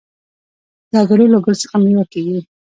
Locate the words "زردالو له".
0.91-1.39